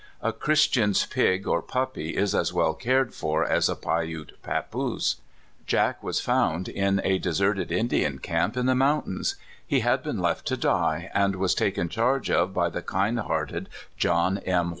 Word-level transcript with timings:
A 0.23 0.33
Christian's 0.33 1.05
pig 1.05 1.45
or 1.45 1.61
puppy 1.61 2.17
is 2.17 2.33
as 2.33 2.51
well 2.51 2.73
cared 2.73 3.13
for 3.13 3.45
as 3.45 3.69
a 3.69 3.75
Piute 3.75 4.31
papoose. 4.41 5.17
Jack 5.67 6.01
was 6.01 6.19
found 6.19 6.67
in 6.67 6.99
a 7.03 7.19
deserted 7.19 7.71
Indian 7.71 8.17
camp 8.17 8.57
in 8.57 8.65
the 8.65 8.73
mountains. 8.73 9.35
He 9.63 9.81
had 9.81 10.01
been 10.01 10.17
left 10.17 10.47
to 10.47 10.57
die, 10.57 11.11
and 11.13 11.35
was 11.35 11.53
taken 11.53 11.87
charge 11.87 12.31
of 12.31 12.51
by 12.51 12.69
the 12.69 12.81
kind 12.81 13.19
hearted 13.19 13.69
John 13.95 14.39
M. 14.39 14.69